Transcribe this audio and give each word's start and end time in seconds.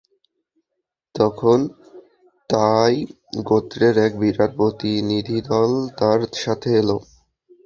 তখন 1.15 1.59
তাঈ 2.49 2.93
গোত্রের 3.43 3.95
এক 4.05 4.13
বিরাট 4.21 4.51
প্রতিনিধিদল 4.57 5.71
তার 5.99 6.19
সাথে 6.43 6.69
এল। 6.81 6.89